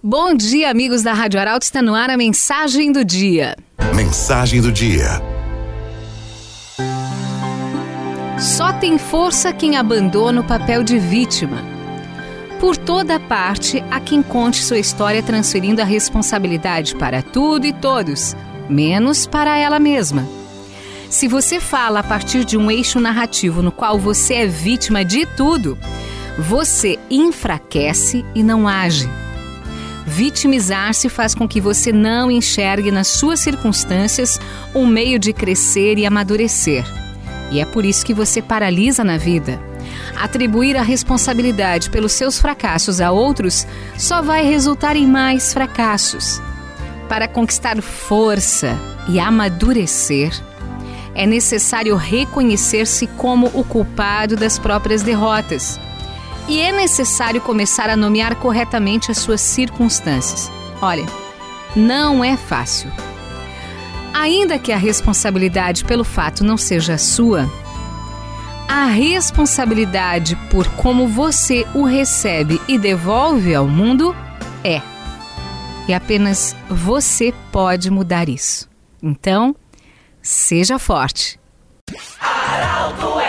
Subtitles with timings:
[0.00, 1.64] Bom dia, amigos da Rádio Arauto.
[1.64, 3.56] Está no ar a mensagem do dia.
[3.96, 5.20] Mensagem do dia.
[8.38, 11.64] Só tem força quem abandona o papel de vítima.
[12.60, 18.36] Por toda parte, há quem conte sua história transferindo a responsabilidade para tudo e todos,
[18.70, 20.24] menos para ela mesma.
[21.10, 25.26] Se você fala a partir de um eixo narrativo no qual você é vítima de
[25.26, 25.76] tudo,
[26.38, 29.10] você enfraquece e não age.
[30.08, 34.40] Vitimizar-se faz com que você não enxergue nas suas circunstâncias
[34.74, 36.82] um meio de crescer e amadurecer.
[37.50, 39.60] E é por isso que você paralisa na vida.
[40.16, 43.66] Atribuir a responsabilidade pelos seus fracassos a outros
[43.98, 46.40] só vai resultar em mais fracassos.
[47.06, 48.78] Para conquistar força
[49.10, 50.32] e amadurecer,
[51.14, 55.78] é necessário reconhecer-se como o culpado das próprias derrotas
[56.48, 60.50] e é necessário começar a nomear corretamente as suas circunstâncias.
[60.80, 61.04] Olha,
[61.76, 62.90] não é fácil.
[64.14, 67.48] Ainda que a responsabilidade pelo fato não seja sua,
[68.66, 74.14] a responsabilidade por como você o recebe e devolve ao mundo
[74.64, 74.80] é.
[75.86, 78.68] E apenas você pode mudar isso.
[79.02, 79.54] Então,
[80.20, 81.38] seja forte.
[82.20, 83.27] Araldo